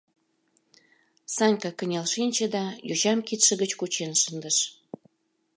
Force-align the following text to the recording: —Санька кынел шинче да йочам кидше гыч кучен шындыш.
—Санька 1.35 1.71
кынел 1.79 2.05
шинче 2.13 2.45
да 2.55 2.63
йочам 2.87 3.19
кидше 3.27 3.53
гыч 3.61 3.71
кучен 3.79 4.11
шындыш. 4.21 4.57